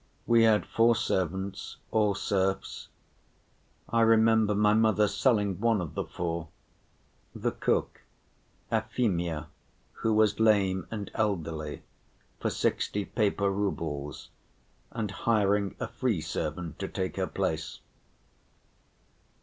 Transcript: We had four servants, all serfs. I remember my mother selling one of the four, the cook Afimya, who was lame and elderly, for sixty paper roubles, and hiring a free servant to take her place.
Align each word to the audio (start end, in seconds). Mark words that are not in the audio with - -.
We 0.25 0.41
had 0.45 0.65
four 0.65 0.95
servants, 0.95 1.77
all 1.91 2.15
serfs. 2.15 2.87
I 3.87 4.01
remember 4.01 4.55
my 4.55 4.73
mother 4.73 5.07
selling 5.07 5.59
one 5.59 5.79
of 5.79 5.93
the 5.93 6.05
four, 6.05 6.47
the 7.35 7.51
cook 7.51 8.01
Afimya, 8.71 9.45
who 10.01 10.15
was 10.15 10.39
lame 10.39 10.87
and 10.89 11.11
elderly, 11.13 11.83
for 12.39 12.49
sixty 12.49 13.05
paper 13.05 13.51
roubles, 13.51 14.29
and 14.89 15.11
hiring 15.11 15.75
a 15.79 15.87
free 15.87 16.19
servant 16.21 16.79
to 16.79 16.87
take 16.87 17.17
her 17.17 17.27
place. 17.27 17.79